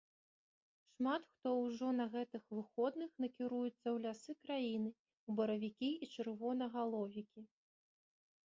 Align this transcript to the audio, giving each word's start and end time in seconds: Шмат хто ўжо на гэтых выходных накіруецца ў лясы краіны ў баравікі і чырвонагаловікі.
Шмат 0.93 1.23
хто 1.33 1.49
ўжо 1.65 1.89
на 1.99 2.05
гэтых 2.13 2.43
выходных 2.59 3.11
накіруецца 3.25 3.75
ў 3.75 3.93
лясы 4.07 4.31
краіны 4.47 4.89
ў 4.95 5.41
баравікі 5.41 5.89
і 6.07 6.11
чырвонагаловікі. 6.17 7.41